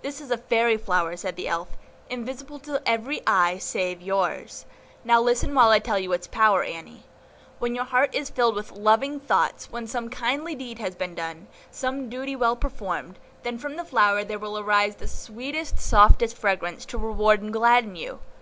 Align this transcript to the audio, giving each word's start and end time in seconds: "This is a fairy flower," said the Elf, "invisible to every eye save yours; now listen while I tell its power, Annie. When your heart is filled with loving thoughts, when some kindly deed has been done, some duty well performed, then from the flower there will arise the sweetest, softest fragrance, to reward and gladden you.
"This 0.00 0.22
is 0.22 0.30
a 0.30 0.38
fairy 0.38 0.78
flower," 0.78 1.18
said 1.18 1.36
the 1.36 1.46
Elf, 1.46 1.68
"invisible 2.08 2.58
to 2.60 2.80
every 2.86 3.20
eye 3.26 3.58
save 3.58 4.00
yours; 4.00 4.64
now 5.04 5.20
listen 5.20 5.54
while 5.54 5.68
I 5.68 5.78
tell 5.78 5.96
its 5.98 6.26
power, 6.26 6.62
Annie. 6.64 7.02
When 7.58 7.74
your 7.74 7.84
heart 7.84 8.14
is 8.14 8.30
filled 8.30 8.54
with 8.54 8.72
loving 8.72 9.20
thoughts, 9.20 9.70
when 9.70 9.86
some 9.86 10.08
kindly 10.08 10.54
deed 10.54 10.78
has 10.78 10.94
been 10.94 11.14
done, 11.14 11.46
some 11.70 12.08
duty 12.08 12.34
well 12.34 12.56
performed, 12.56 13.18
then 13.42 13.58
from 13.58 13.76
the 13.76 13.84
flower 13.84 14.24
there 14.24 14.38
will 14.38 14.58
arise 14.58 14.96
the 14.96 15.06
sweetest, 15.06 15.78
softest 15.78 16.38
fragrance, 16.38 16.86
to 16.86 16.96
reward 16.96 17.42
and 17.42 17.52
gladden 17.52 17.96
you. 17.96 18.20